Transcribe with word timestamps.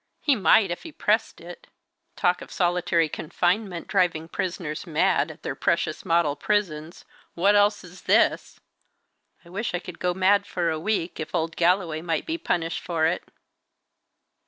He 0.19 0.35
might, 0.35 0.71
if 0.71 0.81
he 0.81 0.91
pressed 0.91 1.39
it! 1.39 1.67
Talk 2.15 2.41
of 2.41 2.49
solitary 2.51 3.07
confinement 3.07 3.85
driving 3.87 4.27
prisoners 4.27 4.87
mad, 4.87 5.29
at 5.29 5.43
their 5.43 5.53
precious 5.53 6.03
model 6.03 6.35
prisons, 6.35 7.05
what 7.35 7.53
else 7.53 7.83
is 7.83 8.01
this? 8.01 8.59
I 9.45 9.49
wish 9.49 9.75
I 9.75 9.79
could 9.79 9.99
go 9.99 10.15
mad 10.15 10.47
for 10.47 10.71
a 10.71 10.79
week, 10.79 11.19
if 11.19 11.35
old 11.35 11.55
Galloway 11.55 12.01
might 12.01 12.25
be 12.25 12.39
punished 12.39 12.81
for 12.81 13.05
it! 13.05 13.29